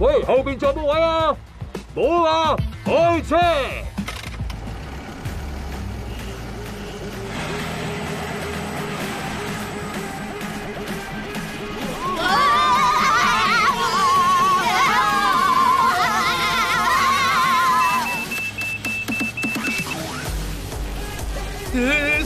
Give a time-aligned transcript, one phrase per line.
[0.00, 1.36] 喂，后边仲有冇位啊？
[1.94, 3.44] 冇啊，开车！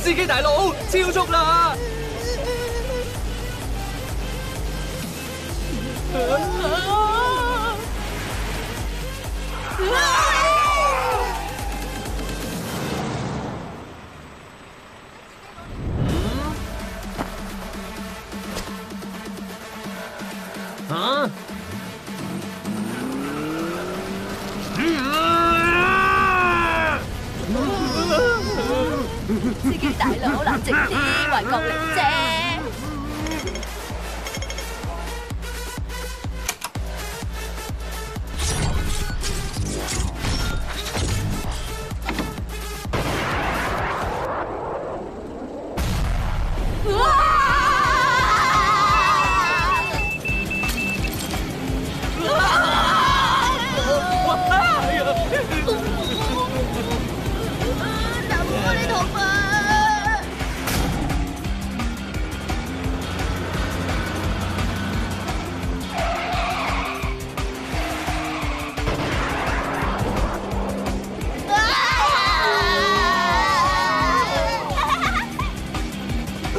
[0.00, 1.74] 司机大佬，超速啦！
[29.54, 32.47] 司机大怒，拉警笛，为国力啫。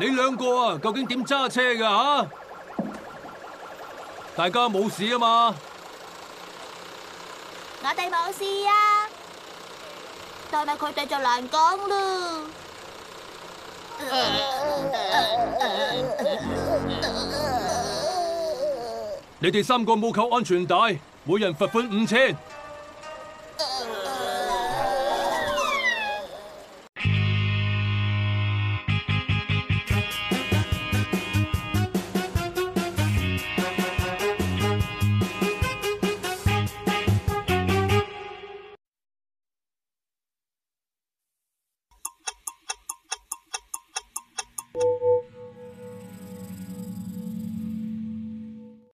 [0.00, 2.30] 你两个啊，究竟点揸车噶吓？
[4.36, 5.54] 大家冇事啊嘛，
[7.82, 9.10] 我哋冇事啊，
[10.52, 12.42] 但系佢哋就难讲咯。
[19.40, 20.76] 你哋三个冇扣安全带，
[21.24, 22.36] 每人罚款五千。